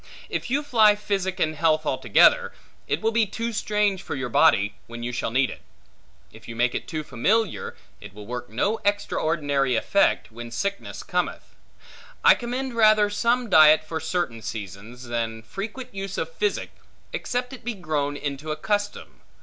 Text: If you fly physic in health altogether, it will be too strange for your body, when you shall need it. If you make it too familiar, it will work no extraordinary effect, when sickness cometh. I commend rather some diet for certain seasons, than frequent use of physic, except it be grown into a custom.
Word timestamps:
If 0.29 0.49
you 0.49 0.63
fly 0.63 0.95
physic 0.95 1.39
in 1.39 1.53
health 1.53 1.85
altogether, 1.85 2.53
it 2.87 3.01
will 3.01 3.11
be 3.11 3.27
too 3.27 3.53
strange 3.53 4.01
for 4.01 4.15
your 4.15 4.29
body, 4.29 4.73
when 4.87 5.03
you 5.03 5.11
shall 5.11 5.29
need 5.29 5.51
it. 5.51 5.61
If 6.31 6.47
you 6.47 6.55
make 6.55 6.73
it 6.73 6.87
too 6.87 7.03
familiar, 7.03 7.75
it 7.99 8.11
will 8.11 8.25
work 8.25 8.49
no 8.49 8.79
extraordinary 8.83 9.75
effect, 9.75 10.31
when 10.31 10.49
sickness 10.49 11.03
cometh. 11.03 11.53
I 12.23 12.33
commend 12.33 12.73
rather 12.73 13.11
some 13.11 13.47
diet 13.47 13.83
for 13.83 13.99
certain 13.99 14.41
seasons, 14.41 15.03
than 15.03 15.43
frequent 15.43 15.93
use 15.93 16.17
of 16.17 16.33
physic, 16.33 16.71
except 17.13 17.53
it 17.53 17.63
be 17.63 17.75
grown 17.75 18.17
into 18.17 18.49
a 18.51 18.55
custom. 18.55 19.21